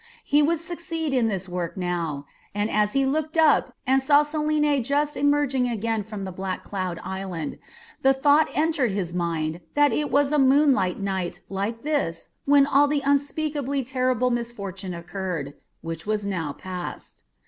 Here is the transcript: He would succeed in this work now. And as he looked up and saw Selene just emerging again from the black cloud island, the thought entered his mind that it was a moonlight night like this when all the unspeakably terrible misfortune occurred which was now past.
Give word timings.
He 0.23 0.41
would 0.41 0.57
succeed 0.57 1.13
in 1.13 1.27
this 1.27 1.47
work 1.47 1.77
now. 1.77 2.25
And 2.55 2.71
as 2.71 2.93
he 2.93 3.05
looked 3.05 3.37
up 3.37 3.75
and 3.85 4.01
saw 4.01 4.23
Selene 4.23 4.83
just 4.83 5.15
emerging 5.15 5.69
again 5.69 6.01
from 6.01 6.23
the 6.23 6.31
black 6.31 6.63
cloud 6.63 6.99
island, 7.03 7.59
the 8.01 8.11
thought 8.11 8.49
entered 8.55 8.89
his 8.89 9.13
mind 9.13 9.61
that 9.75 9.93
it 9.93 10.09
was 10.09 10.31
a 10.31 10.39
moonlight 10.39 10.99
night 10.99 11.41
like 11.49 11.83
this 11.83 12.29
when 12.45 12.65
all 12.65 12.87
the 12.87 13.03
unspeakably 13.05 13.83
terrible 13.83 14.31
misfortune 14.31 14.95
occurred 14.95 15.53
which 15.81 16.07
was 16.07 16.25
now 16.25 16.51
past. 16.51 17.23